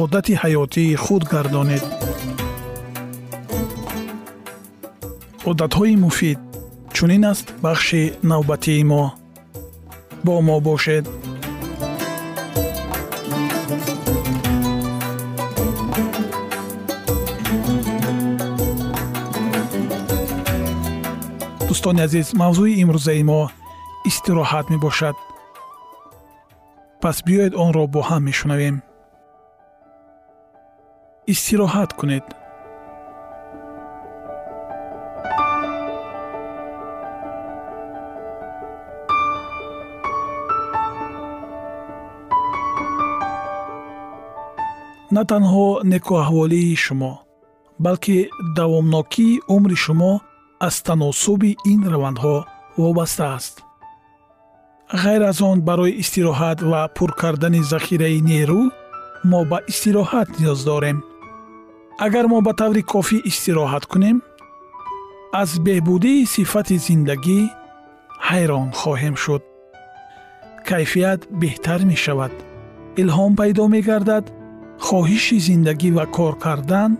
[0.00, 1.84] одати ҳаётии худ гардонед.
[5.50, 6.38] Одатҳои муфид
[6.96, 9.04] чунин аст бахши навбатии мо.
[10.24, 11.04] Бо мо бошед.
[21.68, 23.40] Дӯстони азиз мавзӯи имрӯзаи мо
[24.08, 25.16] истироҳат мебошад.
[27.02, 28.76] Пас биёед онро бо ҳам мешунавем
[31.26, 32.24] истироҳат кунед.
[45.16, 47.12] На танҳо некуаҳволии шумо
[47.84, 48.18] балки
[48.56, 50.12] давомнокии умри шумо
[50.66, 52.36] аз таносуби ин равандҳо
[52.82, 53.54] вобаста аст.
[55.02, 58.62] Ғайр аз он барои истироҳат ва пур кардани захираи нерӯ
[59.30, 60.98] мо ба истироҳат ниёз дорем
[62.06, 64.16] агар мо ба таври кофӣ истироҳат кунем
[65.40, 67.40] аз беҳбудии сифати зиндагӣ
[68.28, 69.42] ҳайрон хоҳем шуд.
[70.68, 72.32] Кайфият беҳтар мешавад.
[73.02, 74.24] Илҳом пайдо мегардад
[74.86, 76.90] хоҳиши зиндагӣ ва кор кардан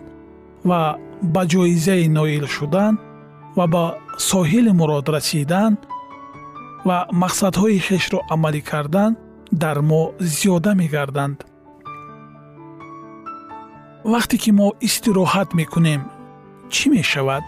[0.69, 0.81] ва
[1.33, 2.93] ба ҷоизаи ноил шудан
[3.57, 3.85] ва ба
[4.29, 5.73] соҳили мурод расидан
[6.87, 9.11] ва мақсадҳои хешро амалӣ кардан
[9.61, 10.01] дар мо
[10.35, 11.37] зиёда мегарданд
[14.05, 16.01] вақте ки мо истироҳат мекунем
[16.73, 17.43] чӣ мешавад?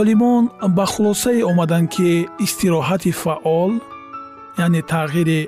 [0.00, 0.44] Олимон
[0.76, 2.08] ба хулосае омаданд ки
[2.44, 3.72] истироҳати фаъол
[4.64, 5.40] яъне тағйири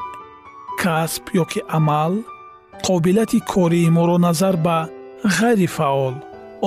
[0.82, 2.12] касб ё ки амал
[2.86, 4.78] қобилияти кории моро назар ба
[5.36, 6.14] ғайрифаъол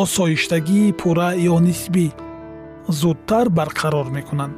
[0.02, 2.08] осоиштагии пурра ё нисбӣ
[3.00, 4.58] зудтар барқарор мекунанд.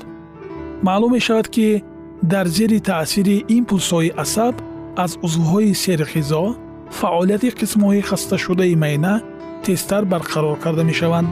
[0.85, 1.83] Маълум мешавад ки
[2.31, 4.55] дар зери таъсири импулсҳои асаб
[5.03, 6.45] аз узвҳои серғизо
[6.91, 9.21] фаъолияти қисмҳои хасташудаи майъна
[9.63, 11.29] тезтар барқарор карда мешаванд.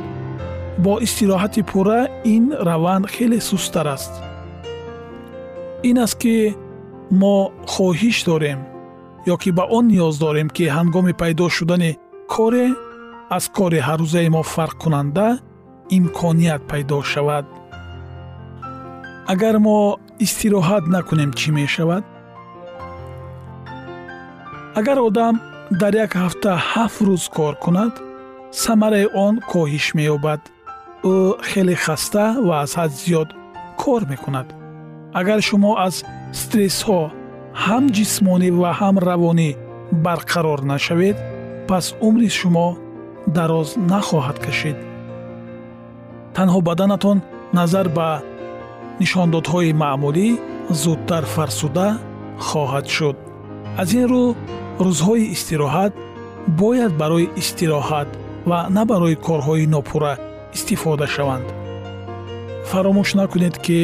[0.80, 4.14] Бо истироҳати пурра ин раванд хеле сусттар аст.
[5.84, 6.56] Ин аст ки
[7.12, 8.60] мо хоҳиш дорем
[9.34, 11.92] ё ки ба он ниёз дорем ки ҳангоми пайдо шудани
[12.34, 12.68] коре
[13.38, 15.28] аз кори ҳаррӯзаи мо фарқкунанда
[15.98, 17.46] имконият пайдо шавад.
[19.34, 19.80] Агар мо
[20.26, 22.04] истироҳат накунем чӣ мешавад
[24.76, 25.36] агар одам
[25.82, 27.94] дар як ҳафта ҳафт рӯз кор кунад
[28.64, 30.42] самараи он коҳиш меёбад.
[31.14, 31.16] Ӯ
[31.50, 33.30] хеле хаста ва аз ҳад зиёд
[33.82, 34.48] кор мекунад.
[35.20, 35.96] Агар шумо аз
[36.40, 37.02] стрессҳо
[37.64, 39.50] ҳам ҷисмонӣ ва ҳам равонӣ
[40.06, 41.18] барқарор нашавед
[41.70, 42.68] пас умри шумо
[43.38, 44.78] дароз нахоҳад кашид
[46.36, 47.18] танҳо баданатон
[47.58, 48.10] назар ба
[49.02, 50.28] нишондодҳои маъмулӣ
[50.82, 51.88] зудтар фарсуда
[52.48, 53.18] хоҳад шуд.
[53.82, 54.24] Аз ин рӯ
[54.80, 55.94] рӯзҳои истироҳат
[56.62, 58.10] бояд барои истироҳат
[58.50, 60.14] ва на барои корҳои нопурра
[60.58, 61.48] истифода шаванд.
[62.70, 63.80] Фаромӯш накунед ки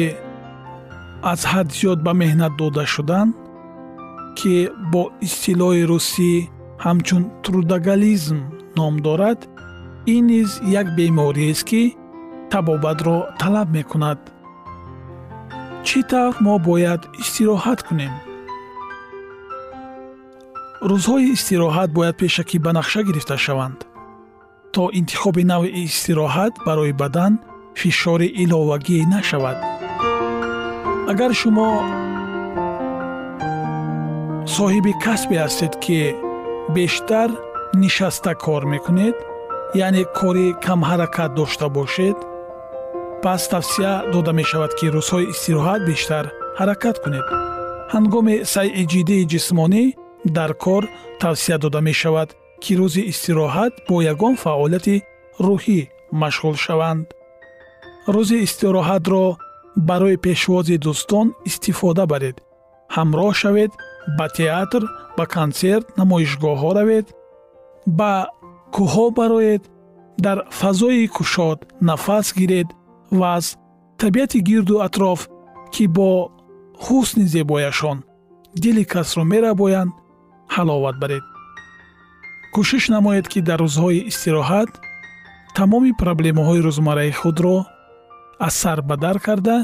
[1.32, 3.28] аз ҳад зиёд ба меҳнат дода шудан
[4.38, 4.54] ки
[4.92, 6.32] бо истилоҳи русӣ
[6.84, 8.38] ҳамчун трудогализм
[8.78, 9.40] ном дорад
[10.14, 10.50] ин низ
[10.80, 11.82] як бемориест ки
[12.52, 14.18] табобатро талаб мекунад.
[15.86, 18.14] Чӣ тавр мо бояд истироҳат кунем
[20.88, 23.78] рӯзҳои истироҳат бояд пешакӣ ба нақша гирифта шаванд.
[24.74, 27.32] То интихоби нави истироҳат барои бадан
[27.80, 29.58] фишори иловагӣ нашавад.
[31.12, 31.68] Агар шумо
[34.56, 36.00] соҳиби касбе ҳастед ки
[36.76, 37.28] бештар
[37.82, 39.16] нишаста кор мекунед
[39.86, 42.18] яъне кори камҳаракат дошта бошед
[43.22, 46.24] пас тавсия дода мешавад ки рӯзҳои истироҳат бештар
[46.58, 47.26] ҳаракат кунед.
[47.94, 49.84] Ҳангоми сайъи ҷиддии ҷисмонӣ
[50.24, 50.88] дар кор
[51.20, 52.28] тавсия дода мешавад
[52.62, 54.96] ки рӯзи истироҳат бо ягон фаъолияти
[55.46, 55.80] рӯҳӣ
[56.22, 57.06] машғул шаванд.
[58.14, 59.24] Рӯзи истироҳатро
[59.88, 62.36] барои пешвози дӯстон истифода баред.
[62.96, 63.72] Ҳамроҳ шавед
[64.18, 64.82] ба театр
[65.16, 67.06] ба консерт намоишгоҳҳо равед
[67.98, 68.12] ба
[68.74, 69.62] кӯҳҳо бароед
[70.24, 71.58] дар фазои кушод
[71.88, 72.68] нафас гиред
[73.18, 73.46] ва аз
[74.00, 75.20] табиати гирду атроф
[75.74, 76.10] ки бо
[76.84, 77.98] ҳусни зебояшон
[78.62, 79.92] дили касро мерабоянд
[80.54, 81.24] ҳаловат баред.
[82.54, 84.70] Кӯшиш намоед ки дар рӯзҳои истироҳат
[85.58, 87.56] тамоми проблемаҳои рӯзмарраи худро
[88.46, 89.56] аз сар ба дар карда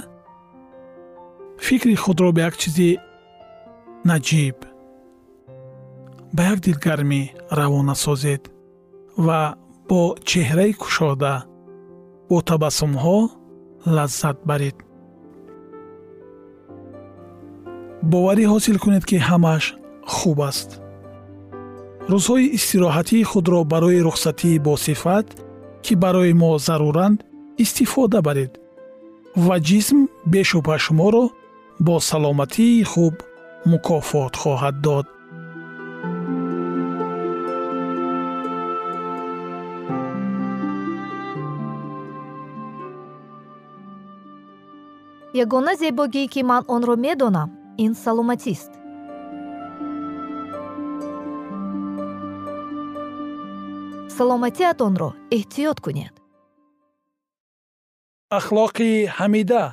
[1.66, 2.90] фикри худро ба як чизи
[4.10, 4.58] наҷиб
[6.36, 7.22] ба як дилгармӣ
[7.58, 8.42] равона созед
[9.26, 9.40] ва
[9.88, 10.00] бо
[10.30, 11.34] чеҳраи кушода
[12.28, 13.18] бо табассумҳо
[13.96, 14.76] лаззат баред.
[18.10, 19.64] Боварӣ ҳосил кунед ки ҳамааш
[20.14, 20.70] хуб аст.
[22.12, 25.26] Рӯзҳои истироҳатии худро барои рухсатии босифат
[25.84, 27.18] ки барои мо заруранд
[27.64, 28.52] истифода баред
[29.46, 29.98] ва ҷисм
[30.32, 31.24] бешубҳа шуморо
[31.86, 33.14] бо саломатии хуб
[33.70, 35.06] мукофот хоҳад дод.
[45.44, 47.50] Ягона зебогӣ ки ман онро медонам
[47.84, 48.70] ин саломатист
[54.16, 56.14] саломатиатонро эҳтиёт кунед.
[58.38, 59.64] Ахлоқи ҳамида.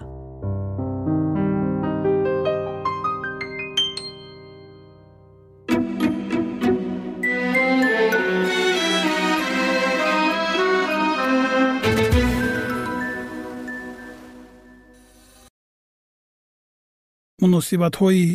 [17.42, 18.26] Муносибатҳои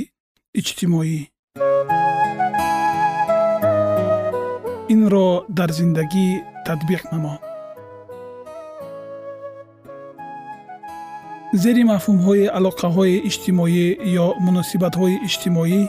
[0.59, 1.19] иҷтимоӣ
[4.95, 5.29] инро
[5.59, 6.29] дар зиндагӣ
[6.67, 7.35] татбиқ намо.
[11.63, 13.87] Зери мафҳумҳои алоқаҳои иҷтимоӣ
[14.25, 15.83] ё муносибатҳои иҷтимоӣ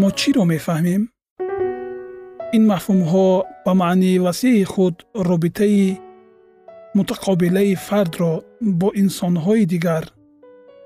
[0.00, 1.02] мо чиро мефаҳмем?
[2.56, 3.28] Ин мафҳумҳо
[3.64, 4.94] ба маънии васеъи худ
[5.28, 5.86] робитаи
[6.98, 8.32] мутақобилаи фардро
[8.80, 10.04] бо инсонҳои дигар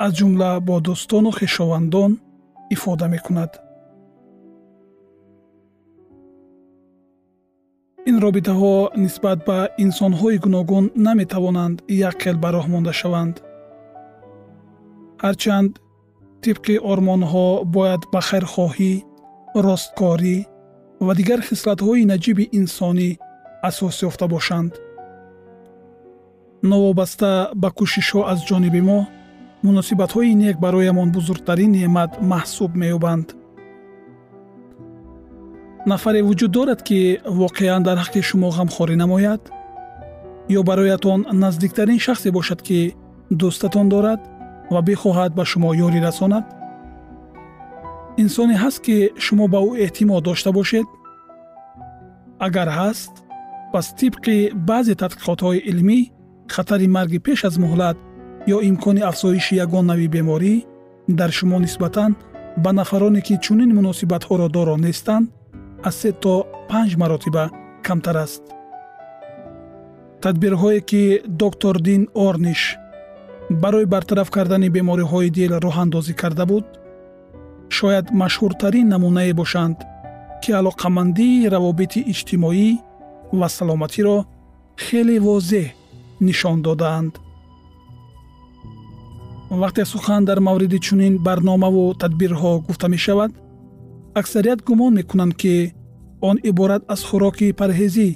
[0.04, 2.12] аз ҷумла бо дӯстону хешовандон
[2.75, 3.52] ифода мекунад
[8.11, 11.76] ин робитаҳо нисбат ба инсонҳои гуногун наметавонанд
[12.09, 13.37] якхел ба роҳ монда шаванд.
[15.25, 15.73] Ҳарчанд
[16.44, 18.92] тибқи ормонҳо бояд ба хайрхоҳӣ
[19.66, 20.38] росткорӣ
[21.06, 23.11] ва дигар хислатҳои наҷиби инсонӣ
[23.68, 24.73] асос ёфта бошанд.
[26.71, 27.30] Новобаста
[27.62, 29.00] ба кӯшишҳо аз ҷониби мо
[29.66, 33.28] муносибатҳои нек бароямон бузургтарин неъмат маҳсуб меёбанд
[35.86, 39.42] нафаре вуҷуд дорад ки воқеан дар ҳаққи шумо ғамхорӣ намояд?
[40.58, 42.78] Ё бароятон наздиктарин шахсе бошад ки
[43.40, 44.20] дӯстатон дорад
[44.72, 46.44] ва бихоҳад ба шумо ёрӣ расонад?
[48.22, 50.86] Инсоне ҳаст ки шумо ба ӯ эътимод дошта бошед?
[52.46, 53.12] Агар ҳаст
[53.72, 54.36] пас тибқи
[54.68, 55.98] баъзе тадқиқотҳои илмӣ
[56.54, 57.96] хатари марги пеш аз муҳлат
[58.54, 60.54] ё имкони афзоиши ягон нави беморӣ
[61.18, 62.10] дар шумо нисбатан
[62.64, 65.26] ба нафароне ки чунин муносибатҳоро доро нестанд
[65.88, 66.34] аз се то
[66.70, 67.44] панҷ маротиба
[67.86, 68.42] камтар аст.
[70.22, 71.02] Тадбирҳое ки
[71.42, 72.62] доктор дин орниш
[73.62, 76.66] барои бартараф кардани бемориҳои дил роҳандозӣ карда буд
[77.76, 79.76] шояд машҳуртарин намунае бошанд
[80.42, 82.68] ки алоқамандии равобити иҷтимоӣ
[83.38, 84.18] ва саломатиро
[84.84, 85.66] хеле возеҳ
[86.26, 87.14] нишон додаанд.
[89.62, 93.30] Вақте сухан дар мавриди чунин барномаву тадбирҳо гуфта мешавад
[94.14, 95.75] аксарият гумон мекунанд ки
[96.21, 98.09] он иборат аз хӯроки парҳезӣ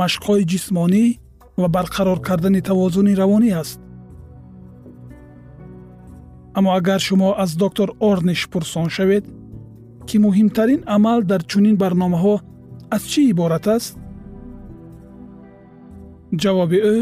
[0.00, 1.04] машқҳои ҷисмонӣ
[1.60, 3.80] ва барқарор кардани тавозуни равонӣ аст.
[6.56, 9.24] Аммо агар шумо аз доктор орниш пурсон шавед
[10.08, 12.36] ки муҳимтарин амал дар чунин барномаҳо
[12.94, 13.92] аз чӣ иборат аст?
[16.42, 16.96] Ҷавоби ӯ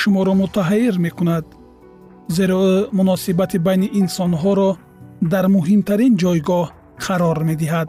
[0.00, 1.44] шуморо мутаҳайир мекунад
[2.36, 4.70] зеро ӯ муносибати байни инсонҳоро
[5.32, 6.66] дар муҳимтарин ҷойгоҳ
[7.04, 7.88] қарор медиҳад.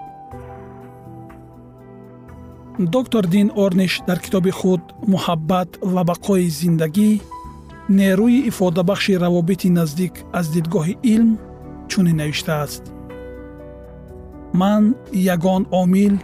[2.95, 4.81] Доктор дин орниш дар китоби худ
[5.13, 7.11] муҳаббат ва бақои зиндагӣ
[7.97, 11.31] нерӯи ифодабахши равобити наздик аз дидгоҳи илм
[11.89, 12.83] чунин навиштааст
[14.61, 14.83] ман
[15.35, 16.15] ягон омил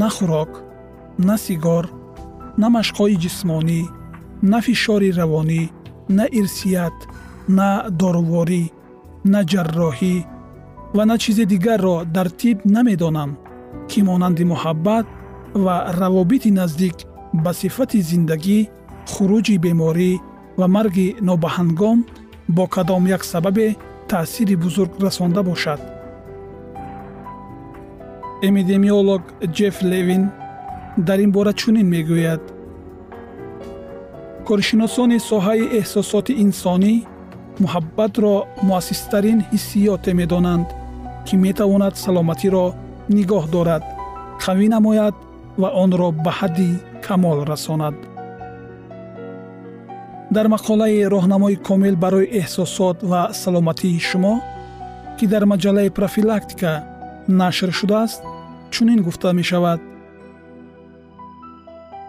[0.00, 0.52] на хӯрок
[1.28, 1.84] на сигор
[2.60, 3.82] на машқҳои ҷисмонӣ
[4.50, 5.62] на фишори равонӣ
[6.18, 6.98] на ирсият
[7.58, 7.70] на
[8.00, 8.64] доруворӣ
[9.32, 10.16] на ҷарроҳӣ
[10.94, 13.30] ва на чизе дигарро дар тиб намедонам
[13.88, 15.06] ки монанди муҳаббат
[15.54, 16.96] ва равобити наздик
[17.44, 18.60] ба сифати зиндагӣ
[19.12, 20.12] хуруҷи беморӣ
[20.58, 21.98] ва марги нобаҳангом
[22.56, 23.68] бо кадом як сабабе
[24.08, 25.80] таъсири бузург расонда бошад.
[28.48, 29.22] Эпидемиолог
[29.56, 30.22] ҷеф левин
[31.06, 32.42] дар ин бора чунин мегӯяд.
[34.46, 36.94] Коршиносони соҳаи эҳсосоти инсонӣ
[37.62, 38.34] муҳаббатро
[38.68, 40.68] муассистарин ҳиссиёте медонанд
[41.28, 42.66] ки метавонад саломатиро
[43.16, 43.84] нигоҳ дорад
[44.44, 45.14] қавӣ намояд
[45.60, 46.70] ва онро ба ҳадди
[47.06, 47.96] камол расонад.
[50.34, 54.34] Дар мақолаи роҳнамои комил барои эҳсосот ва саломатии шумо
[55.16, 56.72] ки дар маҷаллаи профилактика
[57.40, 58.22] нашр шудааст
[58.74, 59.80] чунин гуфта мешавад.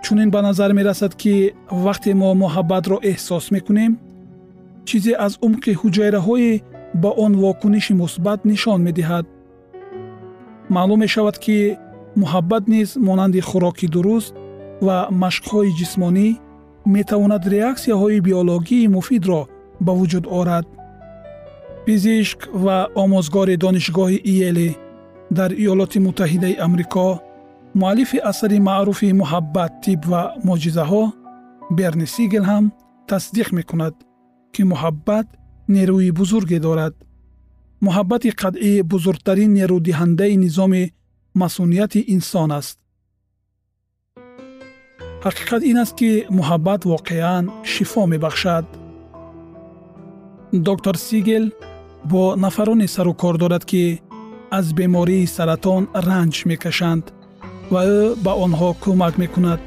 [0.03, 1.33] Чунин ба назар мерасад ки
[1.85, 3.91] вақте мо муҳаббатро эҳсос мекунем
[4.87, 6.61] чизе аз умқи ҳуҷайраҳои
[6.93, 9.25] ба он вокуниши мусбат нишон медиҳад.
[10.69, 11.77] Маълум мешавад ки
[12.21, 14.33] муҳаббат низ монанди хӯроки дуруст
[14.85, 16.27] ва машқҳои ҷисмонӣ
[16.95, 19.41] метавонад реаксияҳои биологии муфидро
[19.85, 20.65] ба вуҷуд орад.
[21.85, 24.69] Пизишк ва омӯзгори донишгоҳи иеле
[25.37, 27.09] дар иёлоти муттаҳидаи амрико
[27.81, 31.03] муаллифи асари маъруфи муҳаббат тиб ва моҷизаҳо
[31.77, 32.65] берни сигел ҳам
[33.09, 33.95] тасдиқ мекунад
[34.53, 35.27] ки муҳаббат
[35.75, 36.93] нерӯи бузурге дорад.
[37.85, 40.83] Муҳаббати қатъӣ бузургтарин нерӯдиҳандаи низоми
[41.41, 42.77] масъунияти инсон аст.
[45.25, 48.65] Ҳақиқат ин аст ки муҳаббат воқеан шифо мебахшад.
[50.67, 51.45] Доктор сигел
[52.11, 53.83] бо нафароне сару кор дорад ки
[54.57, 57.05] аз бемории саратон ранҷ мекашанд
[57.71, 59.61] ва ӯ ба онҳо кӯмак мекунад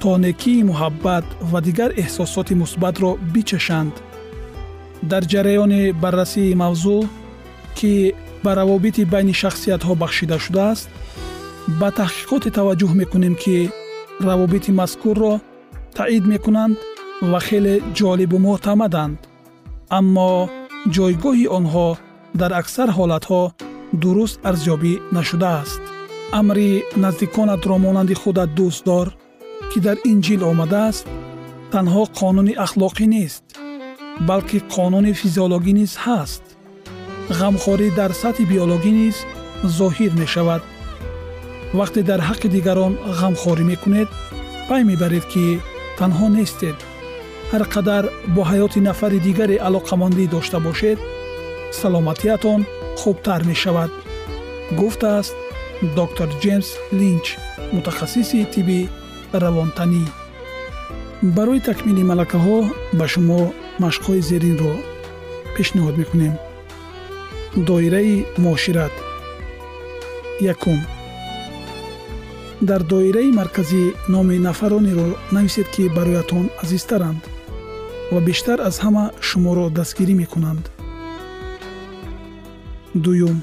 [0.00, 3.94] то некии муҳаббат ва дигар эҳсосоти мусбатро бичашанд
[5.10, 7.00] дар ҷараёни баррасии мавзӯъ
[7.78, 7.92] ки
[8.44, 10.88] ба равобити байни шахсиятҳо бахшида шудааст
[11.80, 13.56] ба таҳқиқоте таваҷҷӯҳ мекунем ки
[14.28, 15.32] равобити мазкурро
[15.98, 16.76] таъид мекунанд
[17.30, 19.18] ва хеле ҷолибу муътамаданд
[19.98, 20.30] аммо
[20.94, 21.88] ҷойгоҳи онҳо
[22.40, 23.42] дар аксар ҳолатҳо
[24.02, 25.82] дуруст арзёбӣ нашудааст.
[26.38, 26.70] Амри
[27.04, 29.06] наздиконатро монанди худат дӯст дор
[29.70, 31.06] ки дар инҷил омадааст
[31.72, 33.44] танҳо қонуни ахлоқӣ нест
[34.20, 36.42] балки қонуни физиологӣ низ ҳаст.
[37.38, 39.16] Ғамхорӣ дар сатҳи биологӣ низ
[39.78, 40.62] зоҳир мешавад.
[41.78, 44.08] Вақте дар ҳаққи дигарон ғамхорӣ мекунед
[44.68, 45.44] пай мебаред ки
[45.98, 46.78] танҳо нестед.
[47.50, 48.04] Ҳар қадар
[48.34, 50.98] бо ҳаёти нафари дигаре алоқамандӣ дошта бошед
[51.80, 52.60] саломатиятон
[53.00, 53.90] хубтар мешавад
[54.78, 55.34] гуфтааст
[55.98, 56.68] доктор ҷеймс
[57.00, 57.26] линч
[57.74, 58.80] мутахассиси тибби
[59.42, 60.04] равонтанӣ.
[61.36, 62.58] Барои такмили малакаҳо
[62.98, 63.40] ба шумо
[63.82, 64.74] машқҳои зеринро
[65.56, 66.34] пешниҳод мекунем.
[67.68, 68.94] Доираи муошират.
[70.54, 70.80] Якум.
[72.68, 77.22] Дар доираи марказӣ номи нафаронеро нависед ки бароятон азизтаранд
[78.12, 80.64] ва бештар аз ҳама шуморо дастгирӣ мекунанд.
[83.04, 83.38] Дуюм.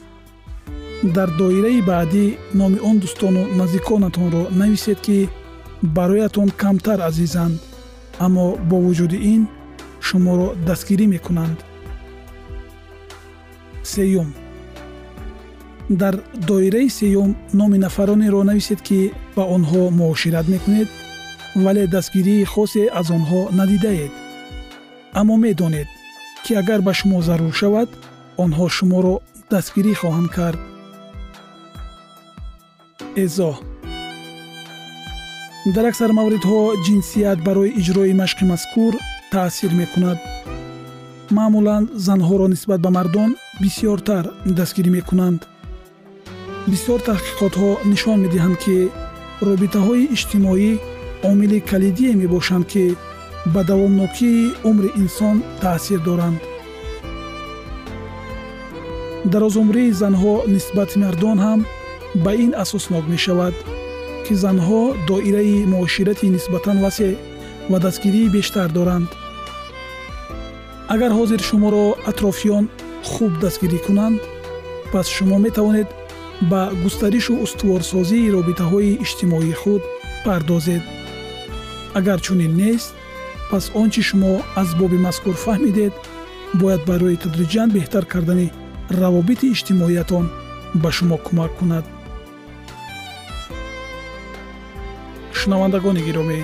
[1.15, 2.25] Дар доираи баъдӣ
[2.59, 5.17] номи он дӯстону наздиконатонро нависед ки
[5.97, 7.55] бароятон камтар азизанд
[8.25, 9.41] аммо бо вуҷуди ин
[10.11, 11.57] шуморо дастгирӣ мекунанд.
[13.93, 14.29] Сеюм.
[16.01, 16.15] Дар
[16.47, 18.99] доираи сеюм номи нафаронеро нависед ки
[19.35, 20.89] ба онҳо муошират мекунед
[21.63, 24.13] вале дастгирии хосе аз онҳо надидаед
[25.19, 25.89] аммо медонед
[26.43, 27.89] ки агар ба шумо зарур шавад
[28.43, 29.15] онҳо шуморо
[29.53, 30.59] дастгирӣ хоҳанд кард.
[33.23, 33.55] Эзоҳ
[35.75, 38.93] дар аксар мавридҳо ҷинсият барои иҷрои машқи мазкур
[39.31, 40.17] таъсир мекунад.
[41.37, 44.25] Маъмулан занҳоро нисбат ба мардон бисьёртар
[44.57, 45.41] дастгирӣ мекунанд.
[46.71, 48.77] Бисьёр таҳқиқотҳо нишон медиҳанд ки
[49.49, 50.71] робитаҳои иҷтимоӣ
[51.29, 52.85] омили калидие мебошанд ки
[53.53, 56.39] ба давомнокии умри инсон таъсир доранд.
[59.33, 61.59] Дарозумрии занҳо нисбати мардон ҳам
[62.23, 63.55] ба ин асоснок мешавад
[64.25, 67.13] ки занҳо доираи муоширати нисбатан васеъ
[67.71, 69.09] ва дастгирии бештар доранд
[70.93, 72.65] агар ҳозир шуморо атрофиён
[73.11, 74.19] хуб дастгирӣ кунанд
[74.91, 75.89] пас шумо метавонед
[76.51, 79.81] ба густаришу устуворсозии робитаҳои иҷтимоии худ
[80.25, 80.83] пардозед.
[81.99, 82.91] Агар чунин нест
[83.51, 84.31] пас он чи шумо
[84.61, 85.93] аз боби мазкур фаҳмидед
[86.61, 88.47] бояд барои тадриҷан беҳтар кардани
[88.99, 90.25] равобити иҷтимоиятон
[90.81, 91.85] ба шумо кӯмак кунад.
[95.39, 96.39] Шунавандагони гиромӣ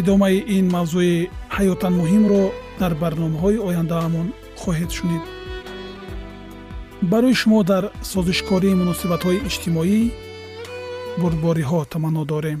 [0.00, 1.16] идомаи ин мавзӯи
[1.60, 2.42] ҳаётан муҳимро
[2.80, 4.26] дар барномаҳои ояндаамон
[4.60, 5.24] хоҳед шунид.
[7.12, 10.00] Барои шумо дар созишкории муносибатҳои иҷтимоӣ
[11.20, 12.60] бурдбориҳо таманно дорем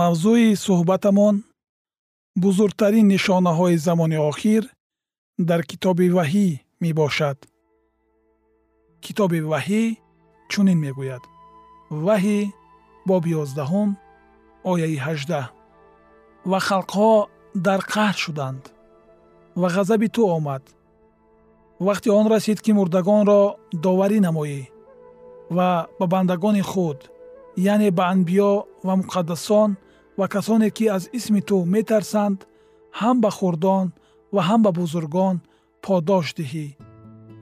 [0.00, 1.36] мавзӯи суҳбатамон
[2.42, 4.62] бузургтарин нишонаҳои замони охир
[5.48, 6.48] дар китоби ваҳӣ
[6.82, 7.38] мебошад.
[9.04, 9.82] Китоби ваҳӣ
[10.50, 11.22] чунин мегӯяд.
[12.06, 12.38] Ваҳӣ
[13.08, 13.90] боби ёздаҳум
[14.72, 15.46] ояи ҳаждаҳ.
[16.50, 17.12] Ва халқҳо
[17.66, 18.62] дар қаҳр шуданд.
[19.60, 20.62] Ва ғазаби ту омад.
[21.86, 23.42] Вақте он расид ки мурдагонро
[23.84, 24.60] доварӣ намоӣ
[25.56, 26.98] ва ба бандагони худ
[27.72, 28.52] яъне ба анбиё
[28.86, 29.70] ва муқаддасон
[30.20, 32.38] ва касоне ки аз исми ту метарсанд
[33.00, 33.86] ҳам ба хурдон
[34.34, 35.36] ва ҳам ба бузургон
[35.84, 36.66] подош диҳӣ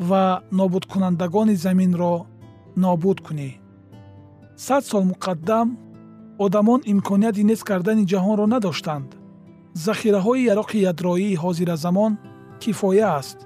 [0.08, 0.24] ва
[0.58, 2.14] нобудкунандагони заминро
[2.82, 3.50] нобуд кунӣ.
[4.66, 5.68] Сад сол муқаддам
[6.44, 9.08] одамон имконияти нест кардани ҷаҳонро надоштанд.
[9.86, 12.12] Захираҳои яроқи ядроии ҳозиразамон
[12.62, 13.38] кифоя аст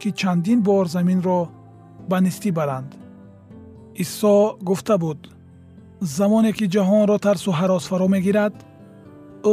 [0.00, 1.40] ки чандин бор заминро
[2.10, 2.90] ба нистӣ баранд.
[4.02, 4.34] Исо
[4.68, 5.20] гуфта буд
[6.00, 8.54] замоне ки ҷаҳонро тарсу ҳарос фаро мегирад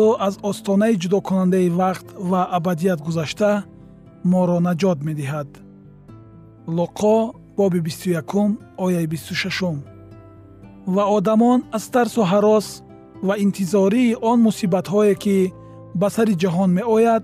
[0.02, 3.52] ӯ аз остонаи ҷудокунандаи вақт ва абадият гузашта
[4.32, 5.50] моро наҷот медиҳад
[6.78, 7.18] луқо
[7.58, 8.50] боби бисту якум
[8.86, 9.78] ояи бисту шашум
[10.96, 12.68] ва одамон аз тарсу ҳарос
[13.28, 15.38] ва интизории он мусибатҳое ки
[16.00, 17.24] ба сари ҷаҳон меояд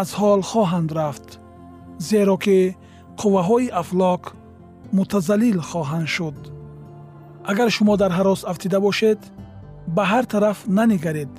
[0.00, 1.28] аз ҳол хоҳанд рафт
[2.08, 2.58] зеро ки
[3.20, 4.22] қувваҳои афлок
[4.96, 6.38] мутазаллил хоҳанд шуд
[7.50, 9.20] агар шумо дар ҳарос афтида бошед
[9.96, 11.32] ба ҳар тараф нанигаред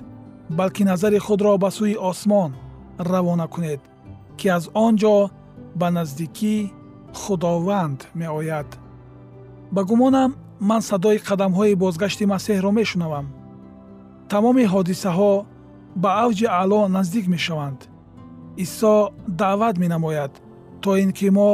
[0.57, 2.51] балки назари худро ба сӯи осмон
[3.11, 3.81] равона кунед
[4.37, 5.15] ки аз он ҷо
[5.79, 6.55] ба наздикӣ
[7.21, 8.69] худованд меояд.
[9.71, 10.31] Ба гумонам
[10.69, 13.25] ман садои қадамҳои бозгашти масеҳро мешунавам.
[14.31, 15.33] Тамоми ҳодисаҳо
[16.03, 17.79] ба авҷи аъло наздик мешаванд.
[18.63, 18.95] Исо
[19.41, 20.33] даъват менамояд
[20.81, 21.51] то ин ки мо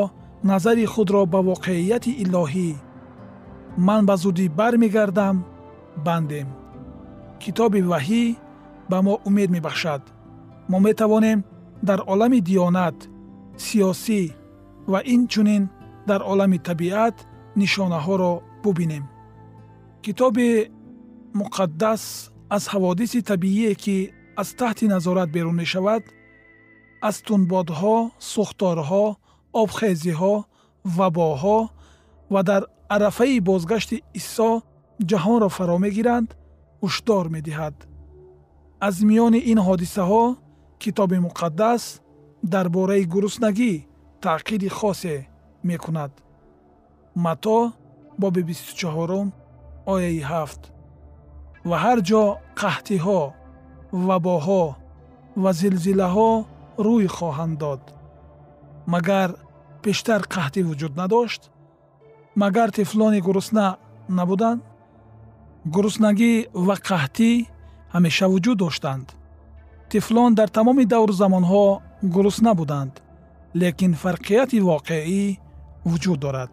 [0.51, 2.69] назари худро ба воқеияти илоҳӣ
[3.87, 5.35] ман ба зудӣ бармегардам
[6.05, 6.47] бандем.
[7.41, 8.23] Китоби ваҳӣ
[8.89, 10.01] ба мо умед мебахшад.
[10.69, 11.39] Мо метавонем
[11.87, 12.97] дар олами диёнат
[13.65, 14.21] сиёсӣ
[14.91, 15.63] ва инчунин
[16.09, 17.15] дар олами табиат
[17.59, 19.03] нишонаҳоро бубинем.
[20.03, 20.49] Китоби
[21.39, 22.03] муқаддас
[22.55, 23.97] аз ҳаводиси табиие ки
[24.41, 26.03] аз таҳти назорат берун мешавад
[27.07, 27.97] аз тунбодҳо
[28.31, 29.05] сӯхторҳо
[29.61, 30.35] обхезиҳо
[30.97, 31.59] вабоҳо
[32.33, 32.63] ва дар
[32.95, 34.51] арафаи бозгашти исо
[35.09, 36.29] ҷаҳонро фаро мегиранд
[36.83, 37.75] ҳушдор медиҳад.
[38.87, 40.23] Аз миёни ин ҳодисаҳо
[40.83, 41.83] китоби муқаддас
[42.53, 43.73] дар бораи гуруснагӣ
[44.25, 45.15] таъқиди хосе
[45.69, 46.11] мекунад.
[48.21, 49.27] Боби бисту чаҳорум
[49.93, 50.61] ояи ҳафт.
[51.69, 52.23] Ва ҳар ҷо
[52.61, 53.21] қаҳтиҳо
[54.07, 54.63] вабоҳо
[55.43, 56.31] ва зилзилаҳо
[56.85, 57.83] рӯй хоҳанд дод.
[58.93, 59.29] Магар
[59.83, 61.41] пештар қаҳтӣ вуҷуд надошт
[62.41, 63.67] магар тифлони гурусна
[64.17, 64.61] набуданд
[65.73, 66.33] гуруснагӣ
[66.67, 67.31] ва қаҳтӣ
[67.93, 69.07] ҳамеша вуҷуд доштанд.
[69.91, 71.65] Тифлон дар тамоми давру замонҳо
[72.15, 72.93] гурусна буданд
[73.61, 75.23] лекин фарқияти воқеӣ
[75.89, 76.51] вуҷуд дорад.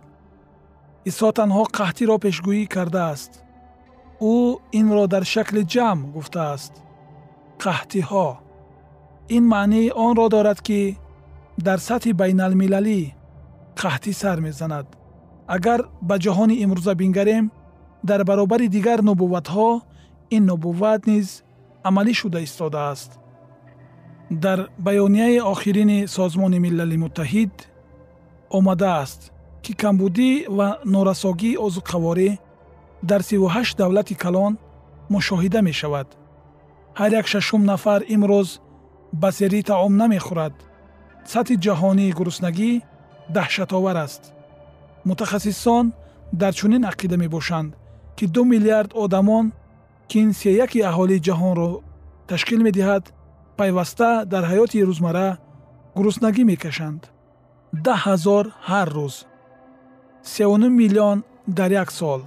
[1.11, 3.33] Исо танҳо қаҳтиро пешгӯӣ кардааст.
[4.33, 4.35] Ӯ
[4.79, 6.73] инро дар шакли ҷамъ гуфтааст.
[7.63, 8.29] Қаҳтиҳо.
[9.37, 10.81] Ин маънии онро дорад ки
[11.67, 13.01] дар сатҳи байналмилалӣ
[13.81, 14.87] қаҳтӣ сар мезанад
[15.55, 17.47] агар ба ҷаҳони имрӯза бингарем
[18.09, 19.71] дар баробари дигар нубувватҳо
[20.37, 21.29] ин нубувват низ
[21.89, 23.11] амалӣ шуда истодааст
[24.45, 27.55] дар баёнияи охирини созмони милали муттаҳид
[28.59, 29.21] омадааст
[29.65, 32.31] ки камбудӣ ва норасогии озуқаворӣ
[33.11, 34.59] дар 38 давлати калон
[35.15, 36.09] мушоҳида мешавад.
[36.99, 38.49] Ҳар як шашум нафар имрӯз
[39.21, 40.55] ба зери таом намехӯрад.
[41.33, 42.71] Сатҳи ҷаҳонии гуруснагӣ
[43.37, 44.23] даҳшатовар аст
[45.09, 45.87] мутахассисон
[46.41, 47.71] дар чунин ақида мебошанд
[48.17, 49.47] ки ду миллиард одамон
[50.09, 51.71] ки ин сеяки аҳолии ҷаҳонро
[52.31, 53.05] ташкил медиҳад
[53.59, 55.29] пайваста дар ҳаёти рӯзмарра
[55.97, 57.03] гуруснагӣ мекашанд.
[57.85, 59.15] Даҳ ҳазор ҳар рӯз.
[60.33, 61.19] Сеюнум миллион
[61.59, 62.21] дар як сол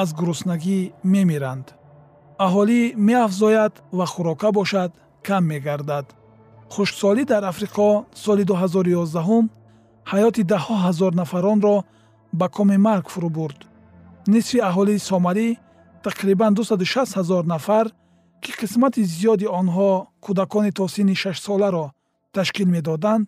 [0.00, 0.80] аз гуруснагӣ
[1.12, 1.66] мемиранд.
[2.46, 4.90] Аҳолӣ меафзояд ва хӯрока бошад
[5.26, 6.06] кам мегардад.
[6.72, 7.88] Хушксолӣ дар африқо
[8.24, 9.48] соли 2011
[10.12, 11.76] ҳаёти даҳҳо ҳазор нафаронро
[12.38, 13.58] ба коми марг фурӯ бурд
[14.34, 15.48] нисфи аҳолии сомалӣ
[16.06, 17.86] тақрибан 26 ҳазор нафар
[18.42, 19.90] ки қисмати зиёди онҳо
[20.24, 21.86] кӯдакони то синни шашсоларо
[22.34, 23.26] ташкил медоданд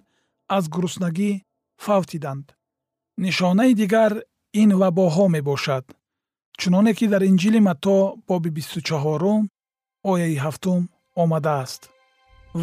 [0.56, 1.30] аз гуруснагӣ
[1.84, 2.46] фавтиданд
[3.24, 4.12] нишонаи дигар
[4.62, 5.84] ин вабоҳо мебошад.
[6.60, 7.96] Чуноне ки дар инҷили матто
[8.28, 9.42] боби бисту чаҳорум
[10.12, 10.82] ояи ҳафтум
[11.22, 11.82] омадааст.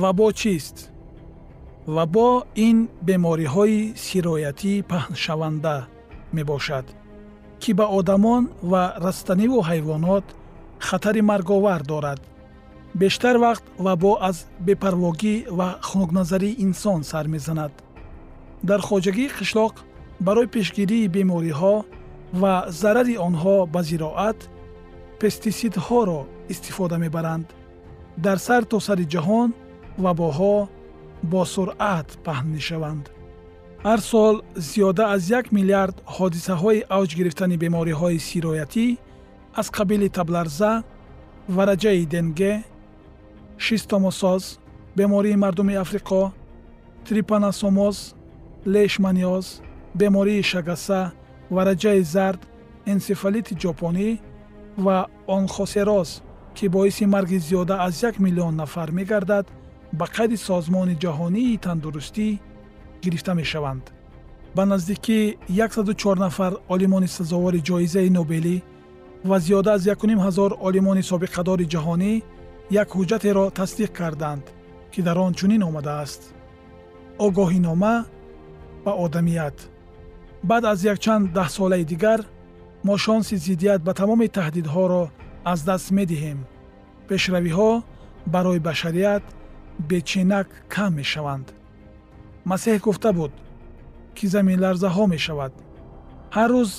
[0.02, 0.78] Вабо чист?
[1.96, 2.30] Вабо
[2.68, 2.78] ин
[3.08, 5.78] бемориҳои сироятӣ паҳншаванда
[6.38, 6.86] мебошад
[7.62, 10.26] ки ба одамон ва растаниву ҳайвонот
[10.88, 12.22] хатари марговар дорад.
[13.02, 17.74] Бештар вақт вабо аз бепарвогӣ ва хунукназарии инсон сар мезанад.
[18.70, 19.74] Дар хоҷагии қишлоқ
[20.26, 21.76] барои пешгирии бемориҳо
[22.42, 24.40] ва зарари онҳо ба зироат
[25.20, 26.20] пестисидҳоро
[26.54, 27.48] истифода мебаранд.
[28.26, 29.50] Дар сар то сари ҷаҳон
[30.04, 30.56] вабоҳо
[31.32, 33.06] бо суръат паҳн мешаванд
[33.88, 34.36] ҳар сол
[34.70, 38.88] зиёда аз як миллиард ҳодисаҳои авҷ гирифтани бемориҳои сироятӣ
[39.60, 40.72] аз қабили табларза
[41.58, 42.54] вараҷаи денге
[43.66, 44.44] шистомосоз
[45.00, 46.22] бемории мардуми африқо
[47.08, 47.98] трипанасомоз
[48.74, 49.46] лешманиёз
[50.00, 51.02] бемории шагаса
[51.56, 52.42] вараҷаи зард
[52.94, 54.10] энсефалити ҷопонӣ
[54.86, 54.98] ва
[55.38, 56.10] онхосероз
[56.58, 59.46] ки боиси марги зиёда аз як миллион нафар мегардад
[60.00, 62.30] ба қайди созмони ҷаҳонии тандурустӣ
[63.04, 63.86] гирифта мешаванд.
[64.56, 68.62] Ба наздики 14 нафар олимони сазовори ҷоизаи нобелӣ
[69.30, 72.14] ва зиёда аз 1ҳазор олимони собиқадори ҷаҳонӣ
[72.82, 74.46] як ҳуҷҷатеро тасдиқ карданд
[74.92, 76.22] ки дар он чунин омадааст.
[77.26, 77.96] Огоҳинома
[78.86, 79.58] ба одамият.
[80.50, 82.20] Баъд аз якчанд даҳсолаи дигар
[82.88, 85.04] мо шонси зиддият ба тамоми таҳдидҳоро
[85.52, 86.40] аз даст медиҳем.
[87.10, 87.72] Пешравиҳо
[88.34, 89.24] барои башарият
[89.90, 91.48] беченак кам мешаванд
[92.52, 93.34] масеҳ гуфта буд
[94.18, 95.54] ки заминларзаҳо мешавад
[96.36, 96.72] ҳар рӯз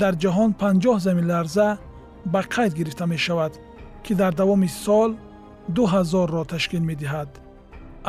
[0.00, 1.68] дар ҷаҳон панҷоҳ заминларза
[2.32, 3.52] ба қайд гирифта мешавад
[4.04, 5.10] ки дар давоми сол
[5.76, 7.30] ду ҳазорро ташкил медиҳад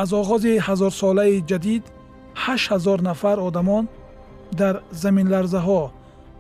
[0.02, 1.84] аз оғози ҳазорсолаи ҷадид
[2.44, 3.84] ҳашт ҳазор нафар одамон
[4.62, 5.82] дар заминларзаҳо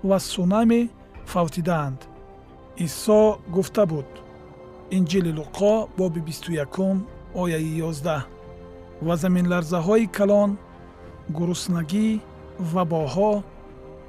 [0.10, 0.82] ва сунами
[1.34, 2.00] фавтидаанд
[2.86, 3.22] исо
[3.56, 4.10] гуфта буд
[4.98, 6.96] инҷили луқо боби бисту якум
[7.42, 8.22] ояи ёздаҳ
[9.08, 10.52] ва заминларзаҳои калон
[11.38, 12.08] гуруснагӣ
[12.74, 13.34] вабоҳо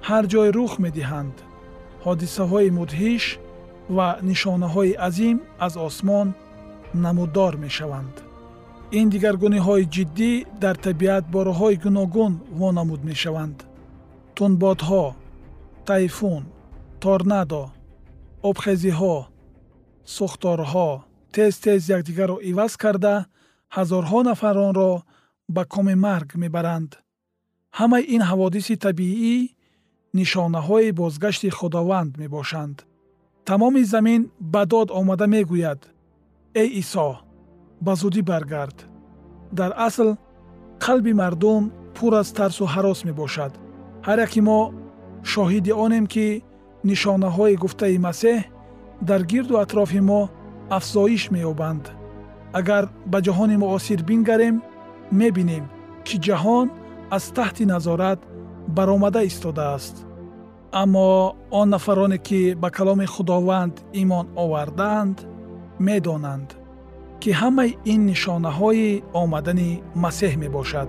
[0.09, 1.35] ҳар ҷой рух медиҳанд.
[2.05, 3.25] Ҳодисаҳои мудҳиш
[3.97, 6.29] ва нишонаҳои азим аз осмон
[7.05, 8.15] намуддор мешаванд.
[8.99, 13.59] Ин дигаргуниҳои ҷиддӣ дар табиат бо роҳҳои гуногун вонамуд мешаванд.
[14.37, 15.05] Тунбодҳо
[15.89, 16.43] тайфун
[17.03, 17.65] торнадо
[18.49, 19.17] обхезиҳо
[20.15, 20.91] сӯхторҳо
[21.35, 23.15] тез тез якдигарро иваз карда
[23.77, 24.93] ҳазорҳо нафаронро
[25.55, 26.91] ба коми марг мебаранд.
[27.79, 29.37] Ҳамаи ин ҳаводиси табиӣ
[30.19, 32.77] нишонаҳои бозгашти худованд мебошанд.
[33.49, 35.81] Тамоми замин ба дод омада мегӯяд.
[36.63, 37.09] Эй исо
[37.85, 38.79] ба зудӣ баргард.
[39.59, 40.09] Дар асл
[40.85, 41.63] қалби мардум
[41.97, 43.53] пур аз тарсу ҳарос мебошад.
[44.07, 44.61] Ҳар яке мо
[45.33, 46.27] шоҳиди онем ки
[46.89, 48.39] нишонаҳои гуфтаи масеҳ
[49.09, 50.21] дар гирду атрофи мо
[50.77, 51.85] афзоиш меёбанд
[52.59, 54.57] агар ба ҷаҳони муосир бингарем
[55.21, 55.65] мебинем
[56.07, 56.67] ки ҷаҳон
[57.17, 58.21] аз таҳти назорат
[58.77, 59.97] баромада истодааст.
[60.83, 61.09] Аммо
[61.51, 65.17] он нафароне ки ба каломи худованд имон овардаанд
[65.87, 66.49] медонанд
[67.21, 69.71] ки ҳамаи ин нишонаҳои омадани
[70.05, 70.89] масеҳ мебошад